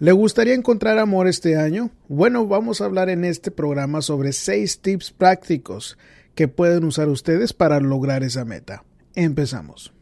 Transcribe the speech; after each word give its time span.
¿Le 0.00 0.12
gustaría 0.12 0.54
encontrar 0.54 0.96
amor 1.00 1.26
este 1.26 1.56
año? 1.56 1.90
Bueno, 2.06 2.46
vamos 2.46 2.80
a 2.80 2.84
hablar 2.84 3.10
en 3.10 3.24
este 3.24 3.50
programa 3.50 4.00
sobre 4.00 4.32
seis 4.32 4.78
tips 4.78 5.10
prácticos 5.10 5.98
que 6.36 6.46
pueden 6.46 6.84
usar 6.84 7.08
ustedes 7.08 7.52
para 7.52 7.80
lograr 7.80 8.22
esa 8.22 8.44
meta. 8.44 8.84
Empezamos. 9.16 9.92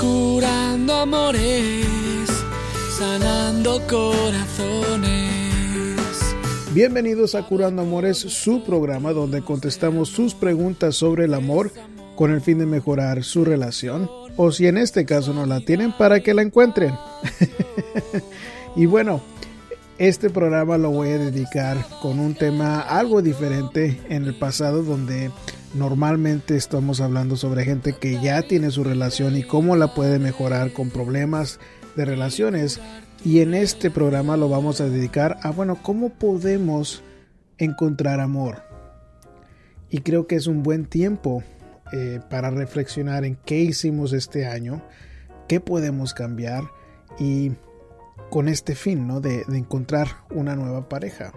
Curando 0.00 0.94
amores, 0.94 2.26
sanando 2.98 3.80
corazones. 3.88 5.30
Bienvenidos 6.74 7.36
a 7.36 7.46
Curando 7.46 7.82
Amores, 7.82 8.18
su 8.18 8.64
programa 8.64 9.12
donde 9.12 9.42
contestamos 9.42 10.08
sus 10.08 10.34
preguntas 10.34 10.96
sobre 10.96 11.26
el 11.26 11.34
amor 11.34 11.70
con 12.16 12.32
el 12.32 12.40
fin 12.40 12.58
de 12.58 12.66
mejorar 12.66 13.22
su 13.22 13.44
relación 13.44 14.10
o 14.36 14.52
si 14.52 14.66
en 14.66 14.78
este 14.78 15.04
caso 15.04 15.32
no 15.32 15.46
la 15.46 15.60
tienen 15.60 15.92
para 15.92 16.20
que 16.20 16.34
la 16.34 16.42
encuentren. 16.42 16.94
y 18.76 18.86
bueno, 18.86 19.20
este 19.98 20.30
programa 20.30 20.78
lo 20.78 20.90
voy 20.90 21.10
a 21.10 21.18
dedicar 21.18 21.86
con 22.00 22.18
un 22.18 22.34
tema 22.34 22.80
algo 22.80 23.22
diferente 23.22 24.00
en 24.08 24.24
el 24.24 24.34
pasado 24.34 24.82
donde 24.82 25.30
normalmente 25.74 26.56
estamos 26.56 27.00
hablando 27.00 27.36
sobre 27.36 27.64
gente 27.64 27.92
que 27.92 28.20
ya 28.20 28.42
tiene 28.42 28.70
su 28.70 28.84
relación 28.84 29.36
y 29.36 29.42
cómo 29.42 29.76
la 29.76 29.94
puede 29.94 30.18
mejorar 30.18 30.72
con 30.72 30.90
problemas 30.90 31.60
de 31.94 32.04
relaciones. 32.04 32.80
Y 33.24 33.40
en 33.40 33.54
este 33.54 33.90
programa 33.90 34.36
lo 34.36 34.48
vamos 34.48 34.80
a 34.80 34.88
dedicar 34.88 35.38
a, 35.42 35.50
bueno, 35.50 35.78
cómo 35.80 36.08
podemos 36.08 37.02
encontrar 37.58 38.18
amor. 38.20 38.62
Y 39.88 39.98
creo 39.98 40.26
que 40.26 40.36
es 40.36 40.46
un 40.46 40.62
buen 40.62 40.86
tiempo 40.86 41.44
eh, 41.92 42.20
para 42.30 42.50
reflexionar 42.50 43.24
en 43.24 43.36
qué 43.36 43.58
hicimos 43.58 44.12
este 44.12 44.46
año, 44.46 44.82
qué 45.48 45.60
podemos 45.60 46.14
cambiar 46.14 46.64
y 47.18 47.52
con 48.30 48.48
este 48.48 48.74
fin 48.74 49.06
¿no? 49.06 49.20
de, 49.20 49.44
encontrar 49.52 50.08
una 50.30 50.56
nueva 50.56 50.88
pareja. 50.88 51.32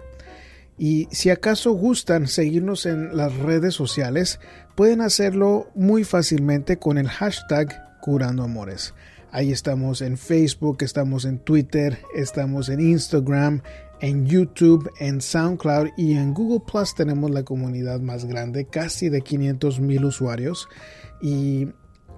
Y 0.78 1.08
si 1.10 1.30
acaso 1.30 1.72
gustan 1.72 2.26
seguirnos 2.26 2.86
en 2.86 3.16
las 3.16 3.34
redes 3.36 3.74
sociales, 3.74 4.40
pueden 4.74 5.00
hacerlo 5.00 5.68
muy 5.74 6.04
fácilmente 6.04 6.78
con 6.78 6.98
el 6.98 7.08
hashtag 7.08 7.98
Curando 8.00 8.42
Amores. 8.42 8.94
Ahí 9.32 9.52
estamos 9.52 10.00
en 10.00 10.16
Facebook, 10.16 10.78
estamos 10.80 11.26
en 11.26 11.38
Twitter, 11.38 11.98
estamos 12.14 12.70
en 12.70 12.80
Instagram, 12.80 13.62
en 14.00 14.26
YouTube, 14.26 14.90
en 14.98 15.20
SoundCloud 15.20 15.88
y 15.96 16.14
en 16.14 16.34
Google 16.34 16.64
Plus 16.70 16.94
tenemos 16.94 17.30
la 17.30 17.44
comunidad 17.44 18.00
más 18.00 18.24
grande, 18.24 18.66
casi 18.66 19.08
de 19.08 19.22
500 19.22 19.80
mil 19.80 20.04
usuarios. 20.04 20.68
Y 21.20 21.68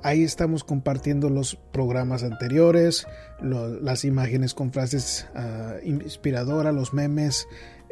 ahí 0.03 0.25
estamos 0.25 0.65
compartiendo 0.65 1.31
los 1.31 1.57
programas 1.73 2.23
anteriores, 2.23 3.07
las 3.41 4.05
imágenes 4.05 4.55
con 4.55 4.73
frases 4.73 5.27
ah, 5.35 5.75
inspiradoras, 5.85 6.75
los 6.75 6.93
memes, 6.93 7.47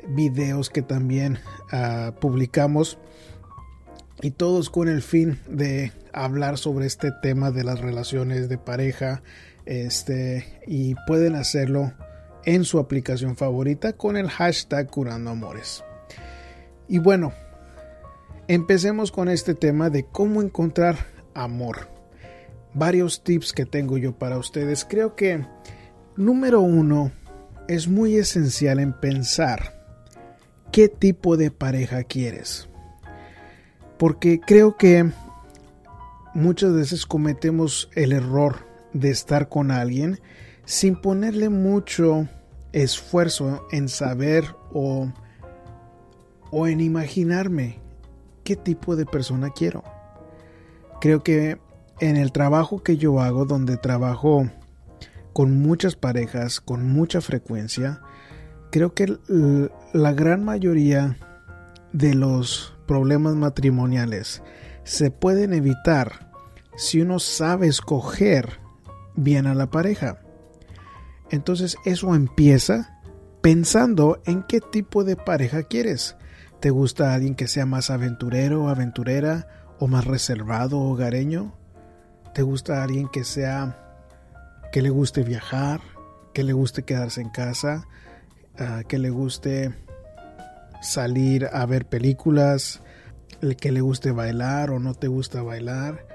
videos 0.08 0.70
que 0.70 0.82
también 0.82 1.38
ah, 1.70 2.12
publicamos. 2.20 2.98
Y 4.22 4.30
todos 4.30 4.70
con 4.70 4.88
el 4.88 5.02
fin 5.02 5.38
de 5.46 5.92
hablar 6.12 6.56
sobre 6.56 6.86
este 6.86 7.12
tema 7.22 7.50
de 7.50 7.64
las 7.64 7.80
relaciones 7.80 8.48
de 8.48 8.58
pareja. 8.58 9.22
Este, 9.66 10.46
y 10.66 10.94
pueden 11.06 11.34
hacerlo 11.34 11.92
en 12.46 12.64
su 12.64 12.78
aplicación 12.78 13.36
favorita 13.36 13.92
con 13.92 14.16
el 14.16 14.30
hashtag 14.30 14.88
Curando 14.88 15.30
Amores. 15.30 15.84
Y 16.88 16.98
bueno, 16.98 17.34
empecemos 18.48 19.12
con 19.12 19.28
este 19.28 19.54
tema 19.54 19.90
de 19.90 20.06
cómo 20.06 20.40
encontrar 20.40 20.96
amor. 21.34 21.88
Varios 22.72 23.22
tips 23.24 23.52
que 23.52 23.66
tengo 23.66 23.98
yo 23.98 24.16
para 24.16 24.38
ustedes. 24.38 24.84
Creo 24.84 25.16
que 25.16 25.44
número 26.16 26.60
uno 26.60 27.10
es 27.68 27.88
muy 27.88 28.16
esencial 28.16 28.78
en 28.78 28.92
pensar 28.92 29.74
qué 30.70 30.88
tipo 30.88 31.36
de 31.36 31.50
pareja 31.50 32.04
quieres. 32.04 32.68
Porque 33.98 34.40
creo 34.40 34.76
que 34.76 35.10
muchas 36.34 36.72
veces 36.72 37.06
cometemos 37.06 37.90
el 37.94 38.12
error 38.12 38.66
de 38.92 39.10
estar 39.10 39.48
con 39.48 39.70
alguien 39.70 40.20
sin 40.64 41.00
ponerle 41.00 41.48
mucho 41.48 42.28
esfuerzo 42.82 43.66
en 43.70 43.88
saber 43.88 44.44
o, 44.70 45.10
o 46.50 46.66
en 46.66 46.82
imaginarme 46.82 47.80
qué 48.44 48.54
tipo 48.54 48.96
de 48.96 49.06
persona 49.06 49.50
quiero. 49.50 49.82
Creo 51.00 51.22
que 51.22 51.58
en 52.00 52.16
el 52.16 52.32
trabajo 52.32 52.82
que 52.82 52.98
yo 52.98 53.20
hago, 53.20 53.46
donde 53.46 53.78
trabajo 53.78 54.50
con 55.32 55.58
muchas 55.60 55.96
parejas, 55.96 56.60
con 56.60 56.86
mucha 56.86 57.22
frecuencia, 57.22 58.02
creo 58.70 58.92
que 58.92 59.18
la 59.94 60.12
gran 60.12 60.44
mayoría 60.44 61.16
de 61.92 62.14
los 62.14 62.74
problemas 62.86 63.36
matrimoniales 63.36 64.42
se 64.84 65.10
pueden 65.10 65.54
evitar 65.54 66.30
si 66.76 67.00
uno 67.00 67.20
sabe 67.20 67.68
escoger 67.68 68.60
bien 69.14 69.46
a 69.46 69.54
la 69.54 69.70
pareja. 69.70 70.18
Entonces 71.30 71.76
eso 71.84 72.14
empieza 72.14 73.00
pensando 73.40 74.20
en 74.24 74.42
qué 74.42 74.60
tipo 74.60 75.04
de 75.04 75.16
pareja 75.16 75.62
quieres. 75.64 76.16
¿Te 76.60 76.70
gusta 76.70 77.14
alguien 77.14 77.34
que 77.34 77.48
sea 77.48 77.66
más 77.66 77.90
aventurero 77.90 78.68
aventurera 78.68 79.46
o 79.78 79.86
más 79.86 80.04
reservado 80.04 80.80
hogareño? 80.80 81.54
¿Te 82.34 82.42
gusta 82.42 82.82
alguien 82.82 83.08
que 83.08 83.24
sea 83.24 83.82
que 84.72 84.82
le 84.82 84.90
guste 84.90 85.22
viajar, 85.22 85.80
que 86.34 86.44
le 86.44 86.52
guste 86.52 86.82
quedarse 86.82 87.20
en 87.20 87.30
casa, 87.30 87.86
ah, 88.58 88.82
que 88.86 88.98
le 88.98 89.10
guste 89.10 89.74
salir 90.82 91.48
a 91.52 91.64
ver 91.66 91.86
películas, 91.86 92.82
que 93.60 93.72
le 93.72 93.80
guste 93.80 94.10
bailar 94.12 94.70
o 94.70 94.78
no 94.78 94.94
te 94.94 95.08
gusta 95.08 95.42
bailar? 95.42 96.06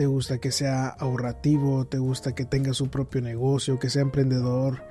Te 0.00 0.06
gusta 0.06 0.38
que 0.38 0.50
sea 0.50 0.88
ahorrativo, 0.88 1.84
te 1.84 1.98
gusta 1.98 2.34
que 2.34 2.46
tenga 2.46 2.72
su 2.72 2.88
propio 2.88 3.20
negocio, 3.20 3.78
que 3.78 3.90
sea 3.90 4.00
emprendedor 4.00 4.82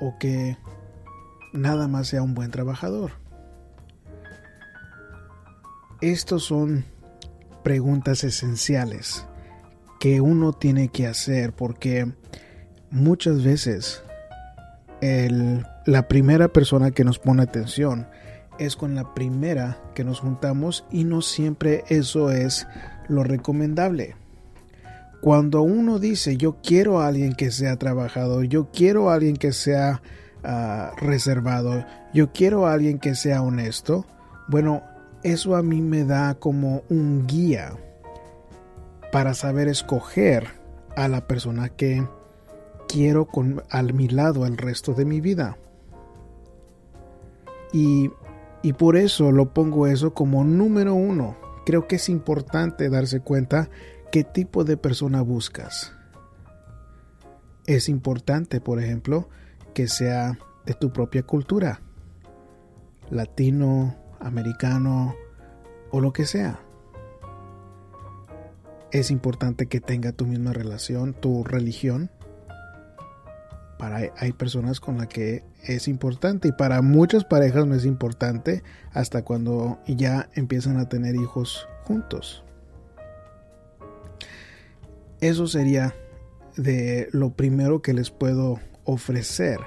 o 0.00 0.16
que 0.18 0.56
nada 1.52 1.88
más 1.88 2.08
sea 2.08 2.22
un 2.22 2.32
buen 2.32 2.50
trabajador. 2.50 3.10
Estos 6.00 6.44
son 6.44 6.86
preguntas 7.62 8.24
esenciales 8.24 9.26
que 9.98 10.22
uno 10.22 10.54
tiene 10.54 10.88
que 10.88 11.06
hacer 11.06 11.52
porque 11.52 12.10
muchas 12.90 13.44
veces 13.44 14.02
la 15.02 16.08
primera 16.08 16.48
persona 16.48 16.92
que 16.92 17.04
nos 17.04 17.18
pone 17.18 17.42
atención 17.42 18.06
es 18.58 18.74
con 18.74 18.94
la 18.94 19.12
primera 19.12 19.76
que 19.94 20.02
nos 20.02 20.20
juntamos 20.20 20.86
y 20.90 21.04
no 21.04 21.20
siempre 21.20 21.84
eso 21.88 22.30
es 22.30 22.66
lo 23.06 23.22
recomendable. 23.22 24.16
Cuando 25.20 25.62
uno 25.62 25.98
dice 25.98 26.36
yo 26.36 26.56
quiero 26.62 27.00
a 27.00 27.08
alguien 27.08 27.34
que 27.34 27.50
sea 27.50 27.76
trabajador, 27.76 28.44
yo 28.46 28.70
quiero 28.72 29.10
a 29.10 29.14
alguien 29.14 29.36
que 29.36 29.52
sea 29.52 30.02
ah, 30.42 30.92
reservado, 30.96 31.84
yo 32.14 32.32
quiero 32.32 32.66
a 32.66 32.72
alguien 32.72 32.98
que 32.98 33.14
sea 33.14 33.42
honesto, 33.42 34.06
bueno, 34.48 34.82
eso 35.22 35.56
a 35.56 35.62
mí 35.62 35.82
me 35.82 36.04
da 36.04 36.34
como 36.34 36.82
un 36.88 37.26
guía 37.26 37.76
para 39.12 39.34
saber 39.34 39.68
escoger 39.68 40.48
a 40.96 41.08
la 41.08 41.26
persona 41.26 41.68
que 41.68 42.06
quiero 42.88 43.26
con, 43.26 43.62
a 43.70 43.82
mi 43.82 44.08
lado 44.08 44.46
el 44.46 44.56
resto 44.56 44.94
de 44.94 45.04
mi 45.04 45.20
vida. 45.20 45.58
Y, 47.72 48.10
y 48.62 48.72
por 48.72 48.96
eso 48.96 49.30
lo 49.30 49.52
pongo 49.52 49.86
eso 49.86 50.14
como 50.14 50.44
número 50.44 50.94
uno. 50.94 51.36
Creo 51.66 51.86
que 51.86 51.96
es 51.96 52.08
importante 52.08 52.88
darse 52.88 53.20
cuenta 53.20 53.68
¿Qué 54.10 54.24
tipo 54.24 54.64
de 54.64 54.76
persona 54.76 55.22
buscas? 55.22 55.92
Es 57.66 57.88
importante, 57.88 58.60
por 58.60 58.82
ejemplo, 58.82 59.28
que 59.72 59.86
sea 59.86 60.36
de 60.66 60.74
tu 60.74 60.92
propia 60.92 61.22
cultura, 61.22 61.80
latino, 63.08 63.94
americano 64.18 65.14
o 65.92 66.00
lo 66.00 66.12
que 66.12 66.26
sea. 66.26 66.58
Es 68.90 69.12
importante 69.12 69.66
que 69.66 69.80
tenga 69.80 70.10
tu 70.10 70.26
misma 70.26 70.52
relación, 70.52 71.14
tu 71.14 71.44
religión. 71.44 72.10
Para, 73.78 74.12
hay 74.16 74.32
personas 74.32 74.80
con 74.80 74.98
las 74.98 75.06
que 75.06 75.44
es 75.62 75.86
importante 75.86 76.48
y 76.48 76.52
para 76.52 76.82
muchas 76.82 77.24
parejas 77.24 77.64
no 77.64 77.76
es 77.76 77.84
importante 77.84 78.64
hasta 78.92 79.22
cuando 79.22 79.78
ya 79.86 80.28
empiezan 80.34 80.78
a 80.78 80.88
tener 80.88 81.14
hijos 81.14 81.68
juntos. 81.84 82.42
Eso 85.20 85.46
sería 85.46 85.94
de 86.56 87.08
lo 87.12 87.30
primero 87.30 87.82
que 87.82 87.92
les 87.92 88.10
puedo 88.10 88.58
ofrecer 88.84 89.58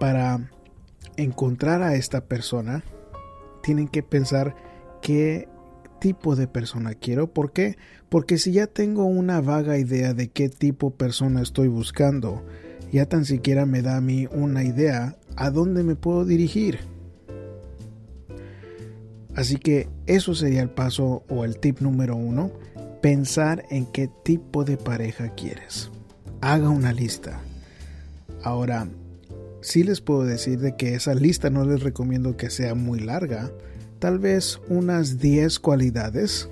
para 0.00 0.50
encontrar 1.16 1.82
a 1.82 1.94
esta 1.94 2.24
persona. 2.24 2.84
Tienen 3.62 3.88
que 3.88 4.02
pensar 4.02 4.56
qué 5.00 5.48
tipo 6.00 6.34
de 6.34 6.48
persona 6.48 6.94
quiero. 6.94 7.32
¿Por 7.32 7.52
qué? 7.52 7.76
Porque 8.08 8.38
si 8.38 8.52
ya 8.52 8.66
tengo 8.66 9.04
una 9.04 9.40
vaga 9.40 9.78
idea 9.78 10.14
de 10.14 10.28
qué 10.28 10.48
tipo 10.48 10.90
de 10.90 10.96
persona 10.96 11.40
estoy 11.42 11.68
buscando, 11.68 12.42
ya 12.90 13.06
tan 13.06 13.24
siquiera 13.24 13.66
me 13.66 13.82
da 13.82 13.96
a 13.96 14.00
mí 14.00 14.26
una 14.32 14.64
idea 14.64 15.16
a 15.36 15.50
dónde 15.50 15.84
me 15.84 15.94
puedo 15.94 16.24
dirigir. 16.24 16.80
Así 19.34 19.56
que 19.56 19.88
eso 20.06 20.34
sería 20.34 20.60
el 20.60 20.70
paso 20.70 21.24
o 21.28 21.44
el 21.44 21.58
tip 21.58 21.80
número 21.80 22.16
uno, 22.16 22.50
pensar 23.02 23.66
en 23.68 23.84
qué 23.84 24.08
tipo 24.08 24.64
de 24.64 24.78
pareja 24.78 25.34
quieres. 25.34 25.90
Haga 26.40 26.70
una 26.70 26.92
lista. 26.92 27.40
Ahora, 28.42 28.88
sí 29.60 29.82
les 29.82 30.00
puedo 30.00 30.24
decir 30.24 30.60
de 30.60 30.76
que 30.76 30.94
esa 30.94 31.14
lista 31.14 31.50
no 31.50 31.66
les 31.66 31.82
recomiendo 31.82 32.36
que 32.36 32.48
sea 32.48 32.74
muy 32.74 33.00
larga, 33.00 33.50
tal 33.98 34.18
vez 34.18 34.60
unas 34.68 35.18
10 35.18 35.58
cualidades. 35.58 36.48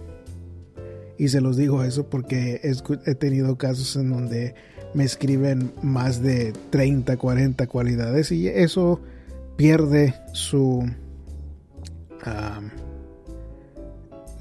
Y 1.16 1.28
se 1.28 1.40
los 1.40 1.56
digo 1.56 1.84
eso 1.84 2.08
porque 2.08 2.60
he 2.62 3.14
tenido 3.14 3.56
casos 3.56 3.96
en 3.96 4.10
donde 4.10 4.54
me 4.94 5.04
escriben 5.04 5.72
más 5.82 6.22
de 6.22 6.52
30, 6.70 7.16
40 7.16 7.66
cualidades 7.68 8.32
y 8.32 8.48
eso 8.48 9.00
pierde 9.56 10.14
su 10.32 10.84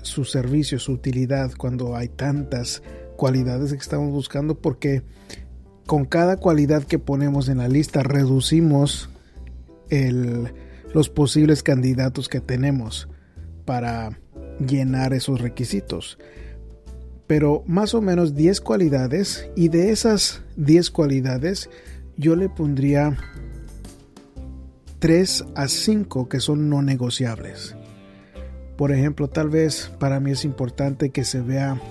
su 0.02 0.26
servicio, 0.26 0.80
su 0.80 0.94
utilidad 0.94 1.52
cuando 1.58 1.96
hay 1.96 2.08
tantas 2.08 2.82
cualidades 3.16 3.72
que 3.72 3.80
estamos 3.80 4.12
buscando 4.12 4.56
porque 4.56 5.04
con 5.86 6.06
cada 6.06 6.38
cualidad 6.38 6.84
que 6.84 7.00
ponemos 7.00 7.50
en 7.50 7.58
la 7.58 7.68
lista 7.68 8.04
reducimos 8.04 9.10
los 10.94 11.10
posibles 11.10 11.64
candidatos 11.64 12.30
que 12.30 12.40
tenemos 12.40 13.10
para 13.66 14.20
llenar 14.60 15.14
esos 15.14 15.42
requisitos. 15.42 16.18
Pero 17.28 17.64
más 17.68 17.94
o 17.94 18.02
menos 18.02 18.36
10 18.36 18.62
cualidades 18.62 19.50
y 19.56 19.70
de 19.70 19.92
esas 19.92 20.42
10 20.58 20.90
cualidades 20.92 21.70
yo 22.18 22.36
le 22.36 22.50
pondría 22.50 23.18
3 25.00 25.46
a 25.56 25.68
5 25.68 26.30
que 26.30 26.40
son 26.40 26.70
no 26.70 26.82
negociables. 26.82 27.76
Por 28.80 28.94
ejemplo, 28.94 29.28
tal 29.28 29.50
vez 29.50 29.92
para 30.00 30.22
mí 30.22 30.32
es 30.32 30.46
importante 30.46 31.10
que 31.10 31.26
se 31.26 31.42
vea 31.42 31.82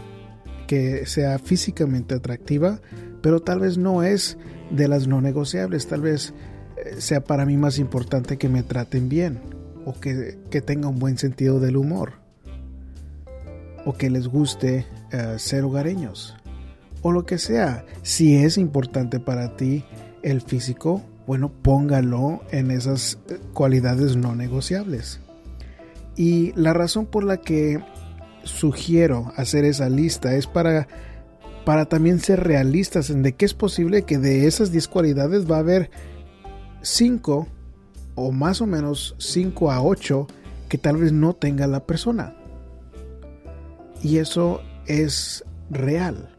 que 0.66 1.04
sea 1.04 1.38
físicamente 1.38 2.14
atractiva, 2.14 2.80
pero 3.20 3.40
tal 3.40 3.60
vez 3.60 3.76
no 3.76 4.02
es 4.02 4.38
de 4.70 4.88
las 4.88 5.06
no 5.06 5.20
negociables, 5.20 5.86
tal 5.86 6.00
vez 6.00 6.32
eh, 6.78 6.98
sea 6.98 7.22
para 7.22 7.44
mí 7.44 7.58
más 7.58 7.78
importante 7.78 8.38
que 8.38 8.48
me 8.48 8.62
traten 8.62 9.10
bien 9.10 9.38
o 9.84 10.00
que, 10.00 10.38
tenga 10.62 10.88
un 10.88 10.98
buen 10.98 11.18
sentido 11.18 11.60
del 11.60 11.76
humor 11.76 12.12
o 13.84 13.92
que 13.92 14.08
les 14.08 14.26
guste 14.26 14.86
eh, 15.12 15.34
ser 15.36 15.64
hogareños 15.64 16.38
o 17.02 17.12
lo 17.12 17.26
que 17.26 17.36
sea. 17.36 17.84
Si 18.00 18.34
es 18.34 18.56
importante 18.56 19.20
para 19.20 19.58
ti 19.58 19.84
el 20.22 20.40
físico, 20.40 21.02
bueno, 21.26 21.52
póngalo 21.52 22.40
en 22.50 22.70
esas 22.70 23.18
eh, 23.28 23.38
cualidades 23.52 24.16
no 24.16 24.34
negociables. 24.34 25.20
Y 26.18 26.52
la 26.54 26.74
razón 26.74 27.06
por 27.06 27.24
la 27.24 27.38
que 27.38 27.82
sugiero 28.42 29.32
hacer 29.36 29.64
esa 29.64 29.88
lista 29.88 30.34
es 30.34 30.46
para 30.46 30.88
para 31.64 31.84
también 31.84 32.18
ser 32.18 32.40
realistas 32.44 33.10
en 33.10 33.22
de 33.22 33.34
que 33.34 33.44
es 33.44 33.52
posible 33.52 34.04
que 34.04 34.16
de 34.16 34.46
esas 34.46 34.72
10 34.72 34.88
cualidades 34.88 35.50
va 35.50 35.56
a 35.56 35.58
haber 35.60 35.90
5 36.80 37.46
o 38.14 38.32
más 38.32 38.62
o 38.62 38.66
menos 38.66 39.14
5 39.18 39.70
a 39.70 39.82
8 39.82 40.26
que 40.70 40.78
tal 40.78 40.96
vez 40.96 41.12
no 41.12 41.34
tenga 41.34 41.66
la 41.66 41.84
persona. 41.84 42.34
Y 44.02 44.16
eso 44.16 44.62
es 44.86 45.44
real. 45.68 46.34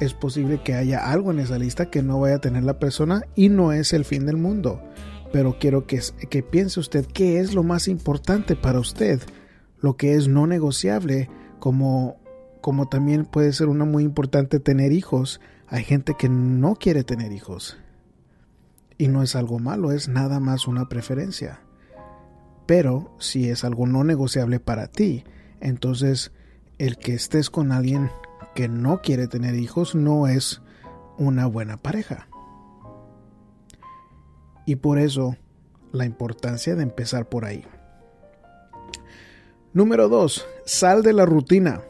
Es 0.00 0.14
posible 0.14 0.62
que 0.62 0.74
haya 0.74 1.10
algo 1.10 1.32
en 1.32 1.40
esa 1.40 1.58
lista 1.58 1.90
que 1.90 2.04
no 2.04 2.20
vaya 2.20 2.36
a 2.36 2.40
tener 2.40 2.62
la 2.62 2.78
persona 2.78 3.22
y 3.34 3.48
no 3.48 3.72
es 3.72 3.92
el 3.92 4.04
fin 4.04 4.24
del 4.24 4.36
mundo. 4.36 4.80
Pero 5.32 5.58
quiero 5.58 5.86
que, 5.86 6.00
que 6.28 6.42
piense 6.42 6.80
usted 6.80 7.06
qué 7.06 7.40
es 7.40 7.54
lo 7.54 7.62
más 7.62 7.88
importante 7.88 8.56
para 8.56 8.80
usted, 8.80 9.20
lo 9.80 9.96
que 9.96 10.14
es 10.14 10.28
no 10.28 10.46
negociable 10.46 11.30
como 11.58 12.20
como 12.60 12.88
también 12.88 13.24
puede 13.24 13.52
ser 13.52 13.68
una 13.68 13.84
muy 13.84 14.04
importante 14.04 14.60
tener 14.60 14.92
hijos. 14.92 15.40
Hay 15.66 15.84
gente 15.84 16.14
que 16.18 16.28
no 16.28 16.74
quiere 16.74 17.04
tener 17.04 17.32
hijos. 17.32 17.78
Y 18.98 19.08
no 19.08 19.22
es 19.22 19.34
algo 19.34 19.58
malo, 19.58 19.92
es 19.92 20.08
nada 20.08 20.40
más 20.40 20.68
una 20.68 20.88
preferencia. 20.88 21.60
Pero 22.66 23.14
si 23.18 23.48
es 23.48 23.64
algo 23.64 23.86
no 23.86 24.04
negociable 24.04 24.60
para 24.60 24.88
ti, 24.88 25.24
entonces 25.60 26.32
el 26.78 26.98
que 26.98 27.14
estés 27.14 27.50
con 27.50 27.72
alguien 27.72 28.10
que 28.54 28.68
no 28.68 29.00
quiere 29.00 29.26
tener 29.26 29.54
hijos 29.54 29.94
no 29.94 30.26
es 30.26 30.60
una 31.18 31.46
buena 31.46 31.76
pareja. 31.76 32.28
Y 34.66 34.76
por 34.76 34.98
eso 34.98 35.36
la 35.92 36.04
importancia 36.04 36.74
de 36.76 36.82
empezar 36.82 37.28
por 37.28 37.44
ahí. 37.44 37.64
Número 39.72 40.08
2. 40.08 40.46
Sal 40.64 41.02
de 41.02 41.12
la 41.12 41.26
rutina 41.26 41.82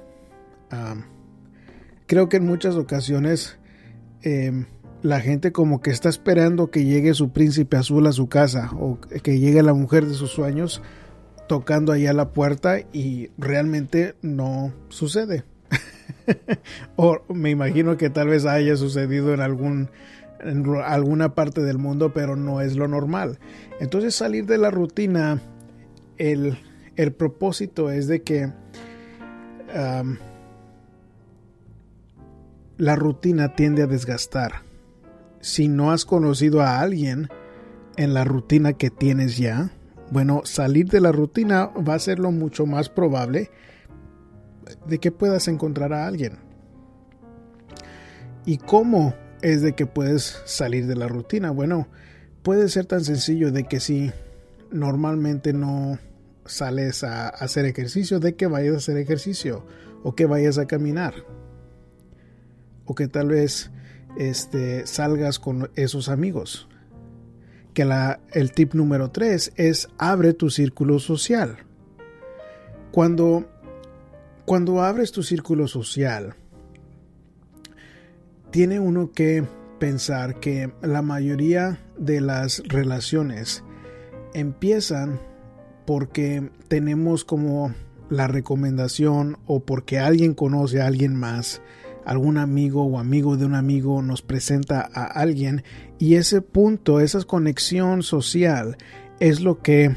creo 2.06 2.28
que 2.28 2.38
en 2.38 2.46
muchas 2.46 2.76
ocasiones 2.76 3.58
em, 4.22 4.66
la 5.02 5.20
gente 5.20 5.52
como 5.52 5.80
que 5.80 5.90
está 5.90 6.08
esperando 6.08 6.70
que 6.70 6.84
llegue 6.84 7.14
su 7.14 7.30
príncipe 7.30 7.76
azul 7.76 8.06
a 8.06 8.12
su 8.12 8.28
casa 8.28 8.70
o 8.78 8.98
que 9.00 9.38
llegue 9.38 9.62
la 9.62 9.74
mujer 9.74 10.06
de 10.06 10.14
sus 10.14 10.30
sueños 10.30 10.82
tocando 11.48 11.92
ahí 11.92 12.06
a 12.06 12.12
la 12.12 12.30
puerta 12.30 12.78
y 12.92 13.30
realmente 13.38 14.14
no 14.22 14.72
sucede. 14.88 15.44
o 16.96 17.22
me 17.32 17.50
imagino 17.50 17.96
que 17.96 18.10
tal 18.10 18.28
vez 18.28 18.44
haya 18.44 18.76
sucedido 18.76 19.32
en 19.34 19.40
algún 19.40 19.90
en 20.42 20.66
alguna 20.84 21.34
parte 21.34 21.62
del 21.62 21.78
mundo, 21.78 22.12
pero 22.12 22.36
no 22.36 22.60
es 22.60 22.76
lo 22.76 22.88
normal. 22.88 23.38
Entonces 23.80 24.14
salir 24.14 24.46
de 24.46 24.58
la 24.58 24.70
rutina, 24.70 25.40
el, 26.16 26.58
el 26.96 27.12
propósito 27.12 27.90
es 27.90 28.06
de 28.08 28.22
que 28.22 28.52
la 32.76 32.96
rutina 32.96 33.54
tiende 33.54 33.82
a 33.82 33.86
desgastar. 33.86 34.62
Si 35.40 35.68
no 35.68 35.92
has 35.92 36.04
conocido 36.04 36.60
a 36.60 36.80
alguien 36.80 37.28
en 37.96 38.14
la 38.14 38.24
rutina 38.24 38.72
que 38.72 38.90
tienes 38.90 39.38
ya, 39.38 39.70
bueno, 40.10 40.42
salir 40.44 40.88
de 40.88 41.00
la 41.00 41.12
rutina 41.12 41.66
va 41.66 41.94
a 41.94 41.98
ser 41.98 42.18
lo 42.18 42.32
mucho 42.32 42.66
más 42.66 42.88
probable 42.88 43.50
de 44.86 44.98
que 44.98 45.12
puedas 45.12 45.46
encontrar 45.48 45.92
a 45.92 46.06
alguien. 46.06 46.38
¿Y 48.44 48.58
cómo 48.58 49.14
es 49.42 49.62
de 49.62 49.74
que 49.74 49.86
puedes 49.86 50.40
salir 50.44 50.86
de 50.86 50.96
la 50.96 51.08
rutina? 51.08 51.50
Bueno, 51.50 51.88
puede 52.42 52.68
ser 52.68 52.86
tan 52.86 53.04
sencillo 53.04 53.52
de 53.52 53.64
que 53.64 53.80
si 53.80 54.10
normalmente 54.70 55.52
no 55.52 55.98
sales 56.46 57.04
a 57.04 57.28
hacer 57.28 57.64
ejercicio, 57.64 58.20
de 58.20 58.34
que 58.34 58.46
vayas 58.46 58.74
a 58.74 58.78
hacer 58.78 58.96
ejercicio 58.96 59.64
o 60.02 60.14
que 60.14 60.26
vayas 60.26 60.58
a 60.58 60.66
caminar 60.66 61.14
o 62.90 62.94
que 62.94 63.06
tal 63.06 63.28
vez 63.28 63.70
este, 64.18 64.86
salgas 64.86 65.38
con 65.38 65.70
esos 65.76 66.08
amigos. 66.08 66.68
Que 67.72 67.84
la, 67.84 68.18
el 68.32 68.50
tip 68.50 68.74
número 68.74 69.12
3 69.12 69.52
es 69.54 69.88
abre 69.96 70.32
tu 70.32 70.50
círculo 70.50 70.98
social. 70.98 71.58
Cuando, 72.90 73.48
cuando 74.44 74.82
abres 74.82 75.12
tu 75.12 75.22
círculo 75.22 75.68
social, 75.68 76.34
tiene 78.50 78.80
uno 78.80 79.12
que 79.12 79.44
pensar 79.78 80.40
que 80.40 80.72
la 80.82 81.02
mayoría 81.02 81.80
de 81.98 82.20
las 82.20 82.62
relaciones 82.66 83.64
empiezan 84.34 85.20
porque 85.86 86.50
tenemos 86.68 87.24
como 87.24 87.74
la 88.10 88.26
recomendación 88.26 89.38
o 89.46 89.60
porque 89.60 89.98
alguien 89.98 90.34
conoce 90.34 90.80
a 90.80 90.86
alguien 90.86 91.14
más 91.14 91.62
algún 92.04 92.38
amigo 92.38 92.84
o 92.84 92.98
amigo 92.98 93.36
de 93.36 93.44
un 93.44 93.54
amigo 93.54 94.02
nos 94.02 94.22
presenta 94.22 94.80
a 94.80 95.04
alguien 95.04 95.62
y 95.98 96.14
ese 96.14 96.42
punto, 96.42 97.00
esa 97.00 97.22
conexión 97.24 98.02
social 98.02 98.76
es 99.20 99.40
lo 99.40 99.62
que 99.62 99.96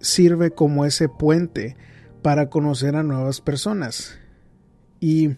sirve 0.00 0.50
como 0.50 0.84
ese 0.84 1.08
puente 1.08 1.76
para 2.22 2.48
conocer 2.48 2.96
a 2.96 3.02
nuevas 3.02 3.40
personas. 3.40 4.18
Y 5.00 5.36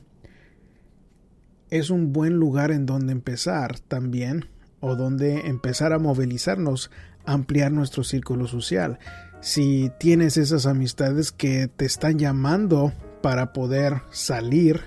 es 1.78 1.90
un 1.90 2.12
buen 2.12 2.34
lugar 2.34 2.70
en 2.70 2.86
donde 2.86 3.12
empezar 3.12 3.78
también 3.78 4.46
o 4.80 4.96
donde 4.96 5.48
empezar 5.48 5.92
a 5.92 5.98
movilizarnos, 5.98 6.90
ampliar 7.24 7.72
nuestro 7.72 8.04
círculo 8.04 8.46
social. 8.46 8.98
Si 9.40 9.90
tienes 9.98 10.36
esas 10.36 10.66
amistades 10.66 11.32
que 11.32 11.68
te 11.68 11.84
están 11.84 12.18
llamando 12.18 12.92
para 13.22 13.52
poder 13.52 14.02
salir 14.10 14.82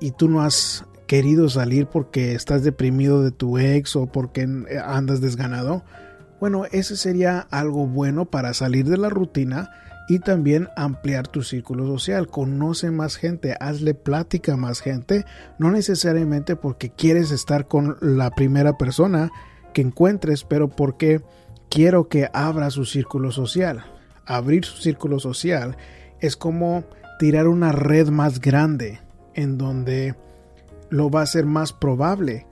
y 0.00 0.12
tú 0.12 0.28
no 0.28 0.42
has 0.42 0.84
querido 1.06 1.48
salir 1.48 1.86
porque 1.86 2.34
estás 2.34 2.62
deprimido 2.64 3.22
de 3.22 3.30
tu 3.30 3.58
ex 3.58 3.96
o 3.96 4.06
porque 4.06 4.48
andas 4.84 5.20
desganado, 5.20 5.84
bueno, 6.40 6.64
ese 6.72 6.96
sería 6.96 7.40
algo 7.50 7.86
bueno 7.86 8.26
para 8.26 8.54
salir 8.54 8.88
de 8.88 8.98
la 8.98 9.08
rutina 9.08 9.70
y 10.08 10.18
también 10.18 10.68
ampliar 10.76 11.28
tu 11.28 11.42
círculo 11.42 11.86
social. 11.86 12.28
Conoce 12.28 12.90
más 12.90 13.16
gente, 13.16 13.56
hazle 13.60 13.94
plática 13.94 14.54
a 14.54 14.56
más 14.56 14.80
gente, 14.80 15.24
no 15.58 15.70
necesariamente 15.70 16.56
porque 16.56 16.90
quieres 16.90 17.30
estar 17.30 17.66
con 17.66 17.96
la 18.00 18.30
primera 18.30 18.76
persona 18.76 19.30
que 19.72 19.82
encuentres, 19.82 20.44
pero 20.44 20.68
porque 20.68 21.22
quiero 21.68 22.08
que 22.08 22.28
abra 22.32 22.70
su 22.70 22.84
círculo 22.84 23.32
social. 23.32 23.84
Abrir 24.26 24.64
su 24.64 24.76
círculo 24.76 25.18
social 25.18 25.76
es 26.20 26.36
como 26.36 26.84
tirar 27.18 27.48
una 27.48 27.72
red 27.72 28.08
más 28.08 28.40
grande 28.40 29.00
en 29.34 29.58
donde 29.58 30.14
lo 30.90 31.10
va 31.10 31.22
a 31.22 31.26
ser 31.26 31.46
más 31.46 31.72
probable 31.72 32.46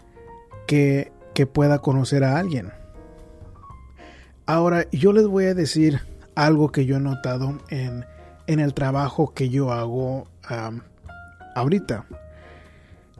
que, 0.66 1.12
que 1.34 1.46
pueda 1.46 1.78
conocer 1.78 2.24
a 2.24 2.38
alguien. 2.38 2.72
Ahora, 4.46 4.90
yo 4.90 5.12
les 5.12 5.26
voy 5.26 5.44
a 5.44 5.54
decir 5.54 6.00
algo 6.34 6.72
que 6.72 6.86
yo 6.86 6.96
he 6.96 7.00
notado 7.00 7.58
en, 7.68 8.04
el 8.46 8.74
trabajo 8.74 9.32
que 9.34 9.48
yo 9.48 9.72
hago 9.72 10.28
ahorita. 11.54 12.06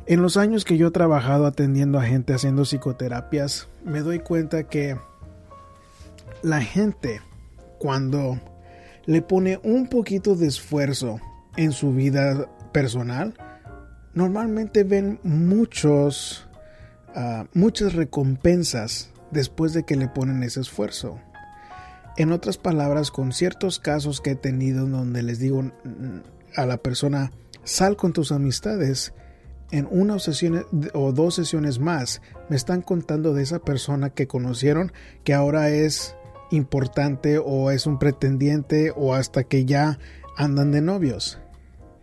En 0.07 0.21
los 0.21 0.37
años 0.37 0.64
que 0.64 0.76
yo 0.76 0.88
he 0.88 0.90
trabajado 0.90 1.47
atendiendo 1.47 1.99
a 1.99 2.04
gente 2.04 2.35
haciendo 2.35 2.64
psicoterapias, 2.64 3.69
me 3.85 4.00
doy 4.00 4.19
cuenta 4.19 4.64
que 4.64 4.99
la 6.42 6.61
gente 6.61 7.21
cuando 7.78 8.38
le 9.07 9.23
pone 9.23 9.61
un 9.62 9.88
poquito 9.88 10.35
de 10.35 10.49
esfuerzo 10.49 11.21
en 11.57 11.73
su 11.73 11.92
vida 11.92 12.49
personal, 12.73 13.35
normalmente 14.14 14.85
ven 14.85 15.19
muchos, 15.23 16.49
ah, 17.14 17.47
muchas 17.54 17.95
recompensas 17.95 19.11
después 19.31 19.73
de 19.73 19.85
que 19.85 19.97
le 19.97 20.09
ponen 20.09 20.42
ese 20.42 20.61
esfuerzo. 20.61 21.19
En 22.16 22.33
otras 22.33 22.59
palabras, 22.59 23.11
con 23.11 23.33
ciertos 23.33 23.78
casos 23.78 24.21
que 24.21 24.33
he 24.33 24.37
tenido 24.37 24.87
donde 24.87 25.23
les 25.23 25.38
digo 25.38 25.73
a 26.57 26.66
la 26.66 26.76
persona, 26.76 27.33
sal 27.64 27.97
con 27.97 28.12
tus 28.12 28.33
amistades, 28.33 29.14
en 29.71 29.88
una 29.90 30.19
sesión 30.19 30.66
o 30.92 31.12
dos 31.12 31.35
sesiones 31.35 31.78
más 31.78 32.21
me 32.50 32.57
están 32.57 32.83
contando 32.83 33.33
de 33.33 33.42
esa 33.42 33.59
persona 33.59 34.11
que 34.11 34.26
conocieron 34.26 34.92
que 35.25 35.33
ahora 35.33 35.71
es 35.71 36.14
importante 36.50 37.38
o 37.38 37.71
es 37.71 37.87
un 37.87 37.99
pretendiente 37.99 38.92
o 38.95 39.14
hasta 39.14 39.45
que 39.45 39.64
ya 39.64 39.99
andan 40.37 40.71
de 40.73 40.83
novios. 40.83 41.40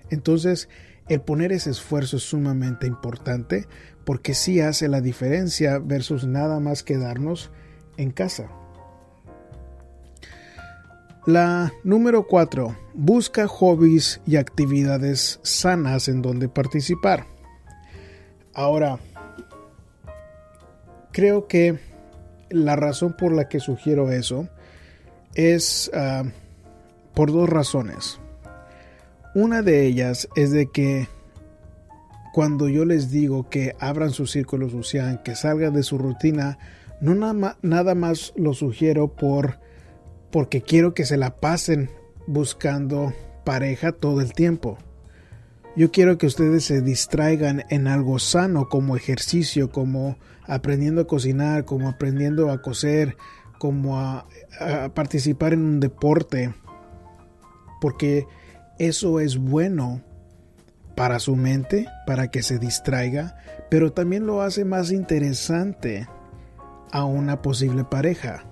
Entonces, 0.09 0.67
el 1.07 1.21
poner 1.21 1.51
ese 1.51 1.69
esfuerzo 1.69 2.17
es 2.17 2.23
sumamente 2.23 2.87
importante 2.87 3.67
porque 4.03 4.33
sí 4.33 4.59
hace 4.59 4.87
la 4.87 5.01
diferencia 5.01 5.77
versus 5.77 6.25
nada 6.25 6.59
más 6.59 6.81
quedarnos 6.81 7.51
en 7.97 8.09
casa. 8.09 8.49
La 11.25 11.73
número 11.83 12.27
4. 12.27 12.75
Busca 12.93 13.47
hobbies 13.47 14.21
y 14.25 14.37
actividades 14.37 15.39
sanas 15.43 16.07
en 16.07 16.21
donde 16.21 16.47
participar. 16.47 17.25
Ahora, 18.53 18.99
creo 21.11 21.47
que 21.47 21.77
la 22.49 22.75
razón 22.75 23.15
por 23.17 23.33
la 23.33 23.49
que 23.49 23.59
sugiero 23.59 24.11
eso 24.11 24.47
es 25.35 25.91
ah, 25.93 26.23
por 27.13 27.31
dos 27.31 27.49
razones. 27.49 28.19
Una 29.35 29.61
de 29.61 29.85
ellas 29.85 30.29
es 30.35 30.51
de 30.51 30.71
que 30.71 31.07
cuando 32.33 32.69
yo 32.69 32.85
les 32.85 33.11
digo 33.11 33.49
que 33.49 33.75
abran 33.79 34.11
su 34.11 34.25
círculo 34.25 34.69
social, 34.69 35.21
que 35.23 35.35
salgan 35.35 35.73
de 35.73 35.83
su 35.83 35.97
rutina, 35.97 36.57
no 37.01 37.13
nada 37.61 37.95
más 37.95 38.33
lo 38.35 38.53
sugiero 38.53 39.09
por 39.09 39.59
porque 40.31 40.61
quiero 40.61 40.93
que 40.93 41.05
se 41.05 41.17
la 41.17 41.37
pasen 41.37 41.89
buscando 42.27 43.13
pareja 43.43 43.91
todo 43.91 44.21
el 44.21 44.33
tiempo. 44.33 44.77
Yo 45.75 45.91
quiero 45.91 46.17
que 46.17 46.27
ustedes 46.27 46.65
se 46.65 46.81
distraigan 46.81 47.63
en 47.69 47.87
algo 47.87 48.19
sano 48.19 48.69
como 48.69 48.95
ejercicio, 48.95 49.71
como 49.71 50.17
aprendiendo 50.45 51.01
a 51.01 51.07
cocinar, 51.07 51.65
como 51.65 51.89
aprendiendo 51.89 52.51
a 52.51 52.61
coser, 52.61 53.15
como 53.57 53.99
a, 53.99 54.27
participar 54.93 55.53
en 55.53 55.63
un 55.63 55.79
deporte, 55.79 56.53
porque 57.79 58.25
eso 58.77 59.19
es 59.19 59.37
bueno 59.37 60.01
para 60.95 61.19
su 61.19 61.35
mente, 61.35 61.87
para 62.05 62.29
que 62.29 62.43
se 62.43 62.59
distraiga, 62.59 63.37
pero 63.69 63.93
también 63.93 64.25
lo 64.25 64.41
hace 64.41 64.65
más 64.65 64.91
interesante 64.91 66.07
a 66.91 67.05
una 67.05 67.41
posible 67.41 67.83
pareja 67.83 68.48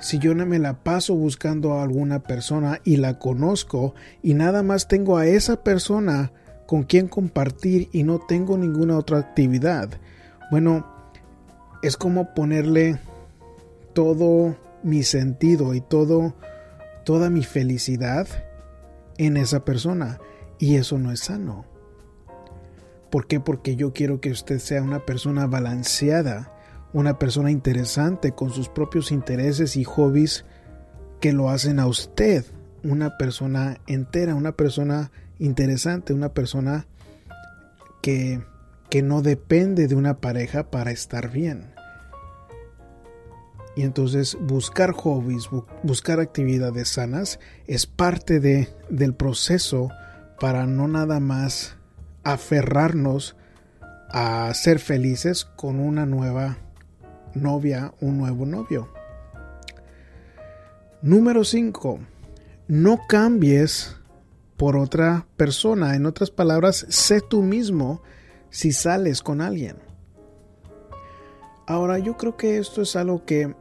si 0.00 0.18
yo 0.18 0.34
no 0.34 0.46
me 0.46 0.58
la 0.58 0.82
paso 0.82 1.14
buscando 1.14 1.74
a 1.74 1.82
alguna 1.82 2.20
persona 2.20 2.80
y 2.84 2.96
la 2.96 3.18
conozco 3.18 3.94
y 4.22 4.34
nada 4.34 4.62
más 4.62 4.88
tengo 4.88 5.16
a 5.16 5.26
esa 5.26 5.62
persona 5.62 6.32
con 6.66 6.84
quien 6.84 7.08
compartir 7.08 7.88
y 7.92 8.02
no 8.02 8.18
tengo 8.18 8.56
ninguna 8.58 8.98
otra 8.98 9.18
actividad, 9.18 9.90
bueno, 10.50 10.86
es 11.82 11.96
como 11.96 12.34
ponerle 12.34 12.98
todo 13.92 14.56
mi 14.82 15.02
sentido 15.02 15.74
y 15.74 15.80
todo 15.80 16.34
toda 17.04 17.30
mi 17.30 17.44
felicidad 17.44 18.26
en 19.18 19.36
esa 19.36 19.64
persona 19.64 20.18
y 20.58 20.76
eso 20.76 20.98
no 20.98 21.12
es 21.12 21.20
sano. 21.20 21.66
¿Por 23.10 23.26
qué? 23.26 23.38
Porque 23.38 23.76
yo 23.76 23.92
quiero 23.92 24.20
que 24.20 24.30
usted 24.30 24.58
sea 24.58 24.82
una 24.82 25.04
persona 25.04 25.46
balanceada 25.46 26.53
una 26.94 27.18
persona 27.18 27.50
interesante 27.50 28.32
con 28.32 28.50
sus 28.50 28.70
propios 28.70 29.12
intereses 29.12 29.76
y 29.76 29.84
hobbies 29.84 30.46
que 31.20 31.32
lo 31.32 31.50
hacen 31.50 31.80
a 31.80 31.86
usted 31.86 32.46
una 32.84 33.18
persona 33.18 33.78
entera, 33.86 34.34
una 34.34 34.52
persona 34.52 35.10
interesante, 35.38 36.12
una 36.12 36.30
persona 36.30 36.86
que, 38.00 38.42
que 38.90 39.02
no 39.02 39.22
depende 39.22 39.88
de 39.88 39.96
una 39.96 40.20
pareja 40.20 40.70
para 40.70 40.92
estar 40.92 41.30
bien. 41.30 41.72
Y 43.74 43.82
entonces 43.82 44.38
buscar 44.40 44.92
hobbies, 44.92 45.48
buscar 45.82 46.20
actividades 46.20 46.90
sanas 46.90 47.40
es 47.66 47.86
parte 47.86 48.38
de, 48.38 48.68
del 48.88 49.14
proceso 49.14 49.88
para 50.38 50.66
no 50.66 50.86
nada 50.86 51.18
más 51.18 51.76
aferrarnos 52.22 53.34
a 54.10 54.52
ser 54.54 54.78
felices 54.78 55.44
con 55.44 55.80
una 55.80 56.06
nueva 56.06 56.58
novia, 57.34 57.94
un 58.00 58.18
nuevo 58.18 58.46
novio. 58.46 58.88
Número 61.02 61.44
5. 61.44 61.98
No 62.68 63.00
cambies 63.08 63.96
por 64.56 64.76
otra 64.76 65.26
persona. 65.36 65.96
En 65.96 66.06
otras 66.06 66.30
palabras, 66.30 66.86
sé 66.88 67.20
tú 67.20 67.42
mismo 67.42 68.02
si 68.50 68.72
sales 68.72 69.20
con 69.20 69.40
alguien. 69.40 69.76
Ahora, 71.66 71.98
yo 71.98 72.16
creo 72.16 72.36
que 72.36 72.58
esto 72.58 72.82
es 72.82 72.96
algo 72.96 73.24
que, 73.24 73.54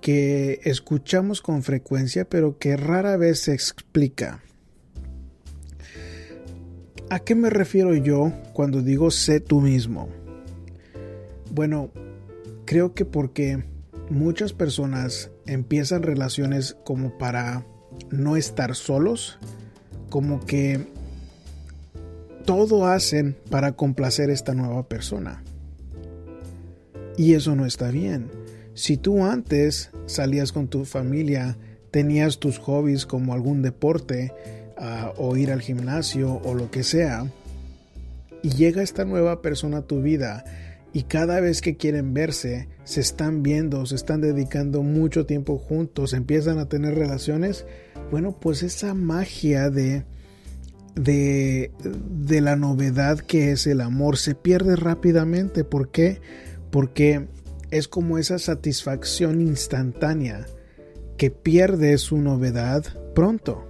que 0.00 0.60
escuchamos 0.64 1.40
con 1.42 1.62
frecuencia, 1.62 2.24
pero 2.28 2.58
que 2.58 2.76
rara 2.76 3.16
vez 3.16 3.40
se 3.40 3.54
explica. 3.54 4.42
¿A 7.10 7.20
qué 7.20 7.34
me 7.34 7.50
refiero 7.50 7.94
yo 7.94 8.32
cuando 8.54 8.80
digo 8.80 9.10
sé 9.10 9.40
tú 9.40 9.60
mismo? 9.60 10.08
Bueno, 11.50 11.90
Creo 12.72 12.94
que 12.94 13.04
porque 13.04 13.62
muchas 14.08 14.54
personas 14.54 15.30
empiezan 15.44 16.02
relaciones 16.02 16.74
como 16.86 17.18
para 17.18 17.66
no 18.10 18.34
estar 18.34 18.74
solos, 18.74 19.38
como 20.08 20.40
que 20.46 20.80
todo 22.46 22.86
hacen 22.86 23.36
para 23.50 23.72
complacer 23.72 24.30
a 24.30 24.32
esta 24.32 24.54
nueva 24.54 24.88
persona. 24.88 25.44
Y 27.18 27.34
eso 27.34 27.54
no 27.56 27.66
está 27.66 27.90
bien. 27.90 28.30
Si 28.72 28.96
tú 28.96 29.22
antes 29.22 29.90
salías 30.06 30.50
con 30.50 30.68
tu 30.68 30.86
familia, 30.86 31.58
tenías 31.90 32.38
tus 32.38 32.56
hobbies 32.56 33.04
como 33.04 33.34
algún 33.34 33.60
deporte 33.60 34.32
ah, 34.78 35.12
o 35.18 35.36
ir 35.36 35.52
al 35.52 35.60
gimnasio 35.60 36.40
o 36.42 36.54
lo 36.54 36.70
que 36.70 36.84
sea, 36.84 37.26
y 38.42 38.48
llega 38.48 38.82
esta 38.82 39.04
nueva 39.04 39.42
persona 39.42 39.76
a 39.76 39.86
tu 39.86 40.00
vida 40.00 40.42
y 40.92 41.04
cada 41.04 41.40
vez 41.40 41.62
que 41.62 41.76
quieren 41.76 42.12
verse, 42.12 42.68
se 42.84 43.00
están 43.00 43.42
viendo, 43.42 43.86
se 43.86 43.94
están 43.94 44.20
dedicando 44.20 44.82
mucho 44.82 45.24
tiempo 45.24 45.56
juntos, 45.56 46.12
empiezan 46.12 46.58
a 46.58 46.68
tener 46.68 46.94
relaciones, 46.94 47.64
bueno, 48.10 48.36
pues 48.38 48.62
esa 48.62 48.92
magia 48.92 49.70
de, 49.70 50.04
de, 50.94 51.70
de 52.10 52.40
la 52.42 52.56
novedad 52.56 53.18
que 53.20 53.52
es 53.52 53.66
el 53.66 53.80
amor 53.80 54.18
se 54.18 54.34
pierde 54.34 54.76
rápidamente. 54.76 55.64
¿Por 55.64 55.90
qué? 55.90 56.20
Porque 56.70 57.26
es 57.70 57.88
como 57.88 58.18
esa 58.18 58.38
satisfacción 58.38 59.40
instantánea 59.40 60.46
que 61.16 61.30
pierde 61.30 61.96
su 61.96 62.18
novedad 62.18 62.84
pronto. 63.14 63.66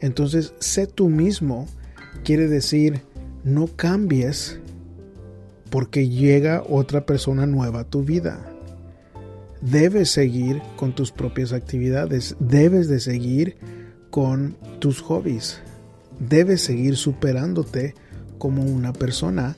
Entonces, 0.00 0.54
sé 0.58 0.86
tú 0.86 1.10
mismo 1.10 1.66
quiere 2.24 2.48
decir 2.48 3.02
no 3.44 3.66
cambies 3.66 4.58
porque 5.72 6.10
llega 6.10 6.62
otra 6.68 7.06
persona 7.06 7.46
nueva 7.46 7.80
a 7.80 7.84
tu 7.84 8.04
vida. 8.04 8.46
debes 9.62 10.10
seguir 10.10 10.60
con 10.76 10.92
tus 10.94 11.12
propias 11.12 11.54
actividades, 11.54 12.36
debes 12.40 12.88
de 12.88 13.00
seguir 13.00 13.56
con 14.10 14.56
tus 14.80 15.00
hobbies, 15.00 15.60
debes 16.18 16.60
seguir 16.60 16.96
superándote 16.96 17.94
como 18.36 18.64
una 18.64 18.92
persona 18.92 19.56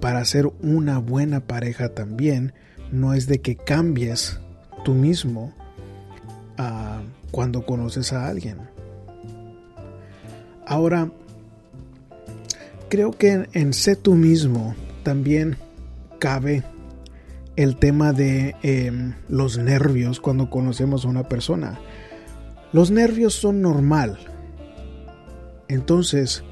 para 0.00 0.24
ser 0.24 0.52
una 0.62 0.98
buena 0.98 1.40
pareja 1.40 1.88
también. 1.88 2.52
No 2.92 3.12
es 3.12 3.26
de 3.26 3.40
que 3.40 3.56
cambies 3.56 4.38
tú 4.84 4.94
mismo 4.94 5.52
uh, 6.60 7.02
cuando 7.32 7.66
conoces 7.66 8.12
a 8.12 8.28
alguien. 8.28 8.58
Ahora, 10.64 11.10
creo 12.88 13.10
que 13.10 13.32
en, 13.32 13.48
en 13.52 13.72
Sé 13.72 13.96
tú 13.96 14.14
mismo 14.14 14.76
también 15.04 15.56
cabe 16.18 16.64
el 17.56 17.76
tema 17.76 18.12
de 18.12 18.56
em, 18.62 19.14
los 19.28 19.58
nervios 19.58 20.18
cuando 20.18 20.50
conocemos 20.50 21.04
a 21.04 21.08
una 21.08 21.28
persona. 21.28 21.78
Los 22.72 22.90
nervios 22.90 23.34
son 23.34 23.62
normal. 23.62 24.18
Entonces, 25.68 26.42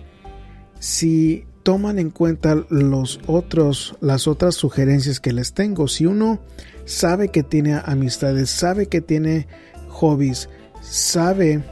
si 0.78 1.44
toman 1.62 1.98
en 1.98 2.10
cuenta 2.10 2.64
los 2.68 3.20
otros, 3.26 3.96
las 4.00 4.28
otras 4.28 4.54
sugerencias 4.54 5.20
que 5.20 5.32
les 5.32 5.52
tengo, 5.52 5.88
si 5.88 6.06
uno 6.06 6.40
sabe 6.84 7.28
que 7.28 7.42
tiene 7.42 7.80
amistades, 7.84 8.50
sabe 8.50 8.86
que 8.86 9.00
tiene 9.00 9.48
hobbies, 9.88 10.48
sabe 10.80 11.62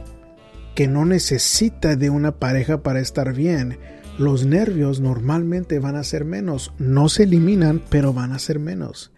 que 0.75 0.87
no 0.87 1.05
necesita 1.05 1.95
de 1.95 2.09
una 2.09 2.31
pareja 2.31 2.81
para 2.81 2.99
estar 2.99 3.33
bien, 3.33 3.77
los 4.21 4.45
nervios 4.45 5.01
normalmente 5.01 5.79
van 5.79 5.95
a 5.95 6.03
ser 6.03 6.25
menos. 6.25 6.73
No 6.77 7.09
se 7.09 7.23
eliminan, 7.23 7.81
pero 7.89 8.13
van 8.13 8.31
a 8.31 8.39
ser 8.39 8.59
menos. 8.59 9.11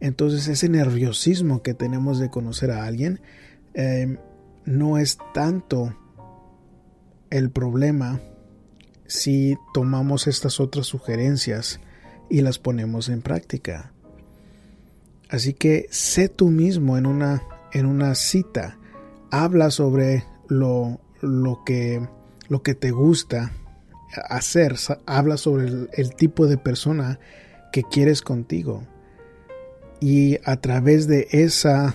Entonces 0.00 0.48
ese 0.48 0.68
nerviosismo 0.68 1.62
que 1.62 1.74
tenemos 1.74 2.18
de 2.18 2.30
conocer 2.30 2.70
a 2.70 2.84
alguien 2.84 3.20
em, 3.74 4.18
no 4.64 4.98
es 4.98 5.18
tanto 5.32 5.96
el 7.30 7.50
problema 7.50 8.20
si 9.06 9.56
tomamos 9.72 10.26
estas 10.26 10.60
otras 10.60 10.86
sugerencias 10.86 11.80
y 12.28 12.40
las 12.40 12.58
ponemos 12.58 13.08
en 13.08 13.22
práctica. 13.22 13.92
Así 15.28 15.54
que 15.54 15.86
sé 15.90 16.28
tú 16.28 16.50
mismo 16.50 16.98
en 16.98 17.06
una, 17.06 17.42
en 17.72 17.86
una 17.86 18.14
cita, 18.14 18.78
habla 19.30 19.70
sobre 19.70 20.24
lo, 20.48 21.00
lo, 21.20 21.64
que, 21.64 22.06
lo 22.48 22.62
que 22.62 22.74
te 22.74 22.90
gusta 22.90 23.52
hacer, 24.28 24.76
habla 25.06 25.36
sobre 25.36 25.88
el 25.92 26.14
tipo 26.14 26.46
de 26.46 26.58
persona 26.58 27.18
que 27.72 27.82
quieres 27.82 28.22
contigo 28.22 28.86
y 30.00 30.38
a 30.44 30.56
través 30.60 31.08
de 31.08 31.28
esa, 31.30 31.94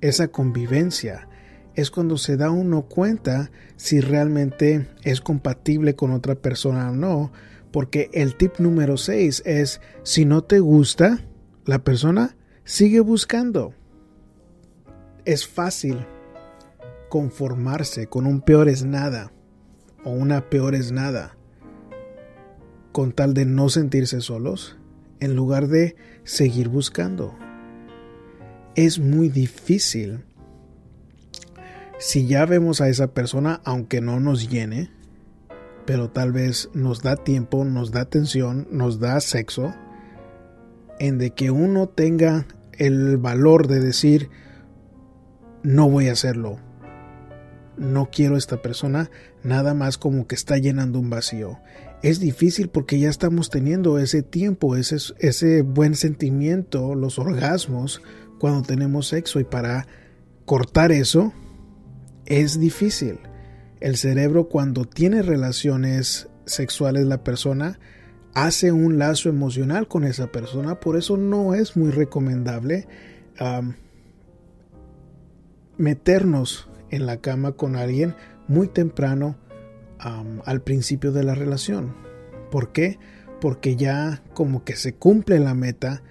esa 0.00 0.28
convivencia 0.28 1.26
es 1.74 1.90
cuando 1.90 2.18
se 2.18 2.36
da 2.36 2.50
uno 2.50 2.82
cuenta 2.82 3.50
si 3.76 4.00
realmente 4.00 4.86
es 5.02 5.20
compatible 5.20 5.96
con 5.96 6.12
otra 6.12 6.34
persona 6.34 6.90
o 6.90 6.94
no. 6.94 7.32
Porque 7.72 8.10
el 8.12 8.36
tip 8.36 8.58
número 8.58 8.96
6 8.96 9.42
es, 9.46 9.80
si 10.02 10.24
no 10.26 10.44
te 10.44 10.60
gusta 10.60 11.24
la 11.64 11.80
persona, 11.80 12.36
sigue 12.64 13.00
buscando. 13.00 13.74
Es 15.24 15.48
fácil 15.48 16.06
conformarse 17.08 18.06
con 18.06 18.26
un 18.26 18.42
peor 18.42 18.68
es 18.68 18.84
nada 18.84 19.32
o 20.04 20.10
una 20.10 20.48
peor 20.48 20.74
es 20.74 20.92
nada 20.92 21.36
con 22.92 23.12
tal 23.12 23.34
de 23.34 23.44
no 23.44 23.68
sentirse 23.70 24.20
solos 24.20 24.76
en 25.18 25.34
lugar 25.34 25.66
de 25.66 25.96
seguir 26.22 26.68
buscando. 26.68 27.34
Es 28.76 29.00
muy 29.00 29.28
difícil. 29.28 30.24
Si 31.98 32.26
ya 32.26 32.46
vemos 32.46 32.80
a 32.80 32.88
esa 32.88 33.08
persona, 33.08 33.60
aunque 33.64 34.00
no 34.00 34.20
nos 34.20 34.48
llene, 34.48 34.90
pero 35.86 36.10
tal 36.10 36.32
vez 36.32 36.70
nos 36.72 37.02
da 37.02 37.16
tiempo, 37.16 37.64
nos 37.64 37.90
da 37.90 38.02
atención, 38.02 38.68
nos 38.70 39.00
da 39.00 39.20
sexo, 39.20 39.74
en 40.98 41.18
de 41.18 41.32
que 41.32 41.50
uno 41.50 41.88
tenga 41.88 42.46
el 42.72 43.16
valor 43.16 43.66
de 43.66 43.80
decir, 43.80 44.30
no 45.62 45.88
voy 45.88 46.08
a 46.08 46.12
hacerlo, 46.12 46.58
no 47.76 48.10
quiero 48.10 48.34
a 48.34 48.38
esta 48.38 48.62
persona, 48.62 49.10
nada 49.42 49.74
más 49.74 49.98
como 49.98 50.26
que 50.26 50.34
está 50.34 50.58
llenando 50.58 50.98
un 50.98 51.10
vacío. 51.10 51.58
Es 52.02 52.20
difícil 52.20 52.68
porque 52.68 52.98
ya 52.98 53.08
estamos 53.08 53.50
teniendo 53.50 53.98
ese 53.98 54.22
tiempo, 54.22 54.76
ese, 54.76 54.96
ese 55.18 55.62
buen 55.62 55.94
sentimiento, 55.94 56.94
los 56.94 57.18
orgasmos 57.18 58.02
cuando 58.38 58.62
tenemos 58.62 59.08
sexo. 59.08 59.40
Y 59.40 59.44
para 59.44 59.86
cortar 60.44 60.92
eso 60.92 61.32
es 62.26 62.60
difícil. 62.60 63.18
El 63.80 63.96
cerebro 63.96 64.48
cuando 64.48 64.84
tiene 64.84 65.22
relaciones 65.22 66.28
sexuales 66.46 67.06
la 67.06 67.24
persona 67.24 67.78
hace 68.34 68.72
un 68.72 68.98
lazo 68.98 69.28
emocional 69.28 69.88
con 69.88 70.04
esa 70.04 70.26
persona, 70.26 70.80
por 70.80 70.96
eso 70.96 71.16
no 71.16 71.54
es 71.54 71.76
muy 71.76 71.90
recomendable 71.90 72.86
meternos 75.76 76.68
en 76.94 77.06
la 77.06 77.18
cama 77.18 77.52
con 77.52 77.76
alguien 77.76 78.14
muy 78.48 78.68
temprano 78.68 79.36
al 79.98 80.60
principio 80.62 81.12
de 81.12 81.24
la 81.24 81.34
relación. 81.34 81.94
¿Por 82.50 82.72
qué? 82.72 82.98
Porque 83.40 83.76
ya 83.76 84.22
como 84.34 84.64
que 84.64 84.76
se 84.76 84.94
cumple 84.94 85.38
la 85.38 85.54
meta 85.54 86.02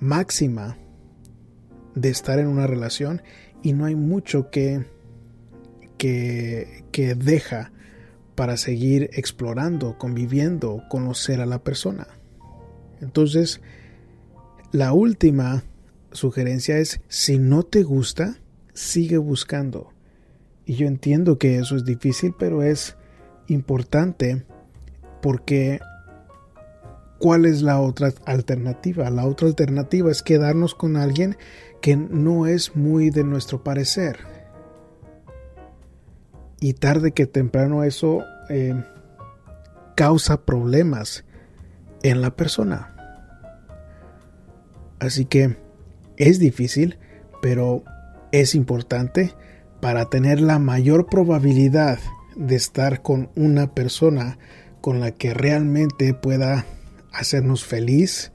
máxima 0.00 0.76
de 1.94 2.08
estar 2.08 2.38
en 2.38 2.48
una 2.48 2.66
relación 2.66 3.22
y 3.62 3.72
no 3.72 3.84
hay 3.84 3.94
mucho 3.94 4.50
que, 4.50 4.84
que, 5.98 6.84
que 6.90 7.14
deja 7.14 7.72
para 8.34 8.56
seguir 8.56 9.10
explorando, 9.12 9.96
conviviendo, 9.96 10.82
conocer 10.90 11.40
a 11.40 11.46
la 11.46 11.62
persona. 11.62 12.08
Entonces, 13.00 13.60
la 14.72 14.92
última 14.92 15.64
sugerencia 16.12 16.78
es, 16.78 17.00
si 17.08 17.38
no 17.38 17.62
te 17.62 17.82
gusta, 17.82 18.38
sigue 18.74 19.18
buscando. 19.18 19.92
Y 20.66 20.74
yo 20.74 20.86
entiendo 20.86 21.38
que 21.38 21.58
eso 21.58 21.76
es 21.76 21.84
difícil, 21.84 22.34
pero 22.38 22.62
es 22.62 22.96
importante 23.46 24.44
porque 25.22 25.80
¿cuál 27.18 27.46
es 27.46 27.62
la 27.62 27.80
otra 27.80 28.12
alternativa? 28.26 29.08
La 29.10 29.26
otra 29.26 29.48
alternativa 29.48 30.10
es 30.10 30.22
quedarnos 30.22 30.74
con 30.74 30.96
alguien 30.96 31.36
que 31.80 31.96
no 31.96 32.46
es 32.46 32.76
muy 32.76 33.10
de 33.10 33.24
nuestro 33.24 33.62
parecer. 33.62 34.18
Y 36.60 36.74
tarde 36.74 37.12
que 37.12 37.26
temprano 37.26 37.84
eso 37.84 38.22
eh, 38.48 38.74
causa 39.94 40.44
problemas 40.44 41.24
en 42.02 42.20
la 42.20 42.36
persona. 42.36 42.94
Así 44.98 45.26
que 45.26 45.58
es 46.16 46.38
difícil, 46.38 46.98
pero 47.42 47.84
es 48.40 48.54
importante 48.54 49.32
para 49.80 50.10
tener 50.10 50.40
la 50.40 50.58
mayor 50.58 51.06
probabilidad 51.06 51.98
de 52.34 52.56
estar 52.56 53.00
con 53.00 53.30
una 53.36 53.74
persona 53.74 54.38
con 54.80 54.98
la 54.98 55.12
que 55.12 55.32
realmente 55.34 56.14
pueda 56.14 56.66
hacernos 57.12 57.64
feliz 57.64 58.32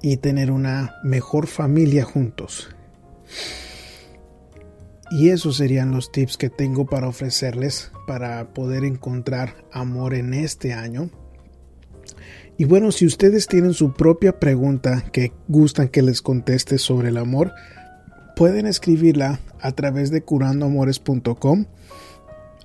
y 0.00 0.18
tener 0.18 0.50
una 0.50 0.94
mejor 1.02 1.48
familia 1.48 2.04
juntos. 2.04 2.74
Y 5.10 5.30
esos 5.30 5.56
serían 5.56 5.90
los 5.90 6.12
tips 6.12 6.36
que 6.36 6.48
tengo 6.48 6.86
para 6.86 7.08
ofrecerles 7.08 7.90
para 8.06 8.54
poder 8.54 8.84
encontrar 8.84 9.56
amor 9.72 10.14
en 10.14 10.34
este 10.34 10.72
año. 10.72 11.10
Y 12.56 12.64
bueno, 12.64 12.92
si 12.92 13.06
ustedes 13.06 13.48
tienen 13.48 13.74
su 13.74 13.92
propia 13.92 14.38
pregunta 14.38 15.04
que 15.12 15.32
gustan 15.48 15.88
que 15.88 16.02
les 16.02 16.22
conteste 16.22 16.78
sobre 16.78 17.08
el 17.08 17.16
amor, 17.16 17.52
pueden 18.36 18.66
escribirla 18.66 19.40
a 19.60 19.72
través 19.72 20.10
de 20.10 20.22
curandoamores.com. 20.22 21.66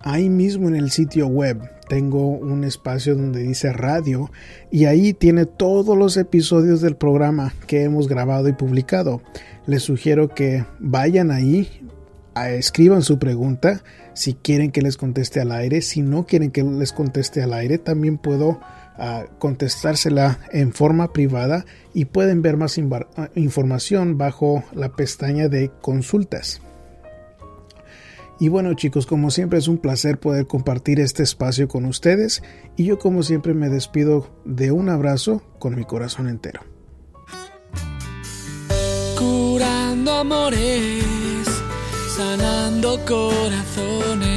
Ahí 0.02 0.30
mismo 0.30 0.68
en 0.68 0.76
el 0.76 0.92
sitio 0.92 1.28
web 1.28 1.60
tengo 1.90 2.28
un 2.28 2.64
espacio 2.64 3.16
donde 3.16 3.42
dice 3.42 3.74
radio 3.74 4.30
y 4.72 4.86
ahí 4.86 5.14
tiene 5.14 5.46
todos 5.46 5.98
los 5.98 6.18
episodios 6.18 6.82
del 6.82 6.96
programa 6.96 7.54
que 7.66 7.84
hemos 7.84 8.08
grabado 8.08 8.48
y 8.48 8.54
publicado. 8.54 9.22
Les 9.66 9.84
sugiero 9.84 10.30
que 10.30 10.66
vayan 10.80 11.32
ahí, 11.32 11.82
escriban 12.36 13.02
su 13.02 13.20
pregunta 13.20 13.84
si 14.14 14.34
quieren 14.34 14.72
que 14.72 14.82
les 14.82 14.98
conteste 14.98 15.40
al 15.40 15.52
aire. 15.52 15.82
Si 15.82 16.02
no 16.02 16.26
quieren 16.26 16.52
que 16.52 16.64
les 16.64 16.94
conteste 16.94 17.42
al 17.42 17.54
aire, 17.54 17.78
también 17.78 18.18
puedo 18.18 18.60
contestársela 19.40 20.40
en 20.52 20.74
forma 20.74 21.14
privada 21.14 21.66
y 21.94 22.06
pueden 22.06 22.42
ver 22.42 22.58
más 22.58 22.78
información 23.36 24.18
bajo 24.18 24.64
la 24.74 24.90
pestaña 24.90 25.48
de 25.48 25.72
consultas. 25.82 26.62
Y 28.40 28.50
bueno 28.50 28.76
chicos, 28.76 29.08
como 29.08 29.32
siempre 29.32 29.58
es 29.58 29.68
un 29.68 29.80
placer 29.80 30.20
poder 30.20 30.46
compartir 30.46 31.00
este 31.00 31.24
espacio 31.24 31.68
con 31.68 31.86
ustedes 31.86 32.44
y 32.76 32.86
yo 32.86 33.00
como 33.00 33.24
siempre 33.24 33.54
me 33.54 33.70
despido 33.70 34.30
de 34.46 34.72
un 34.72 34.90
abrazo 34.90 35.42
con 35.58 35.76
mi 35.76 35.86
corazón 35.86 36.28
entero. 36.30 36.62
curando 39.18 40.12
amores, 40.12 41.04
sanando 42.16 43.00
corazones. 43.06 44.37